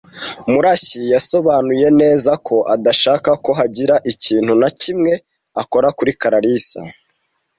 Murashyi 0.51 1.01
yasobanuye 1.13 1.87
neza 2.01 2.31
ko 2.47 2.55
adashaka 2.75 3.29
ko 3.43 3.51
hagira 3.59 3.95
ikintu 4.11 4.53
na 4.61 4.69
kimwe 4.81 5.13
akora 5.61 5.87
kuri 5.97 6.11
Kalarisa. 6.21 6.81